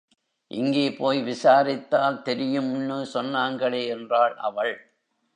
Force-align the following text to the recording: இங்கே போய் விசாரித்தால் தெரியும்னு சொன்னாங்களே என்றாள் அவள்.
இங்கே 0.51 0.91
போய் 0.91 1.19
விசாரித்தால் 1.23 2.21
தெரியும்னு 2.21 2.97
சொன்னாங்களே 3.13 3.87
என்றாள் 3.87 4.35
அவள். 4.35 4.73